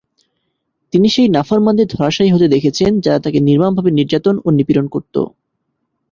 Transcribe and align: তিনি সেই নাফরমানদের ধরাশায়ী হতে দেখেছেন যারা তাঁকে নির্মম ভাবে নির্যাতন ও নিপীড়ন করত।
তিনি 0.93 1.07
সেই 1.09 1.29
নাফরমানদের 1.29 1.87
ধরাশায়ী 1.87 2.31
হতে 2.31 2.47
দেখেছেন 2.47 2.91
যারা 2.99 3.19
তাঁকে 3.19 3.39
নির্মম 3.39 3.71
ভাবে 3.75 3.91
নির্যাতন 3.91 4.35
ও 4.45 4.57
নিপীড়ন 4.57 4.87
করত। 4.87 5.15